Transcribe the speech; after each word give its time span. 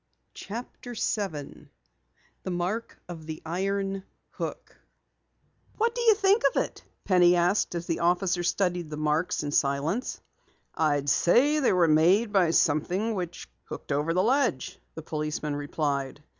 CHAPTER 0.33 0.95
7 0.95 1.69
MARK 2.43 2.99
OF 3.07 3.27
THE 3.27 3.39
IRON 3.45 4.03
HOOK 4.31 4.75
"What 5.77 5.93
do 5.93 6.01
you 6.01 6.15
think 6.15 6.41
of 6.49 6.63
it?" 6.63 6.83
Penny 7.05 7.35
asked 7.35 7.75
as 7.75 7.85
the 7.85 7.99
officer 7.99 8.41
studied 8.41 8.89
the 8.89 8.97
marks 8.97 9.43
in 9.43 9.51
silence. 9.51 10.19
"I'd 10.73 11.07
say 11.07 11.59
they 11.59 11.71
were 11.73 11.87
made 11.87 12.33
by 12.33 12.49
something 12.49 13.13
which 13.13 13.47
hooked 13.65 13.91
over 13.91 14.15
the 14.15 14.23
ledge," 14.23 14.79
the 14.95 15.03
policeman 15.03 15.55
replied. 15.55 16.23